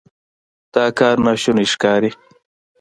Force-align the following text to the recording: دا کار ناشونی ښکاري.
دا 0.73 0.85
کار 0.99 1.15
ناشونی 1.25 1.65
ښکاري. 1.73 2.11